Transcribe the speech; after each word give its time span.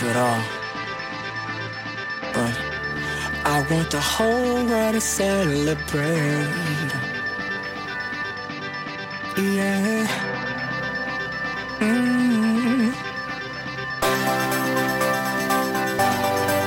you 0.00 0.08
at 0.08 0.16
all. 0.16 0.42
But 2.34 2.54
I 3.44 3.66
want 3.70 3.90
the 3.90 4.00
whole 4.00 4.66
world 4.66 4.94
to 4.94 5.00
celebrate. 5.00 5.76
Yeah. 9.38 10.06
Mm-hmm. 11.80 12.90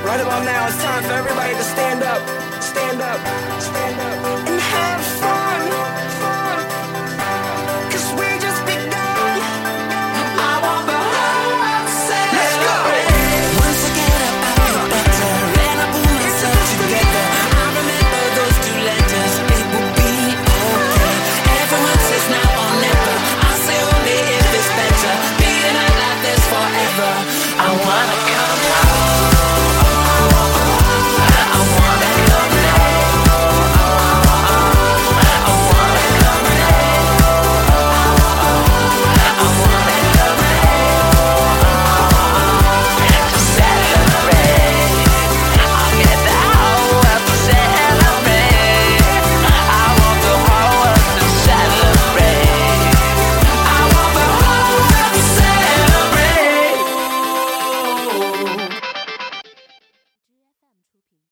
Right 0.07 0.21
about 0.21 0.43
now, 0.45 0.67
it's 0.67 0.83
time 0.83 1.03
for 1.03 1.13
everybody 1.13 1.53
to 1.53 1.63
stand 1.63 2.03
up. 2.03 2.61
Stand 2.63 3.01
up. 3.01 3.38